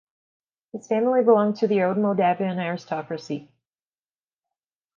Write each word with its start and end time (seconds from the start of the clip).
His 0.73 0.87
family 0.87 1.21
belonged 1.21 1.57
to 1.57 1.67
the 1.67 1.83
old 1.83 1.95
Moldavian 1.95 2.57
aristocracy. 2.57 3.51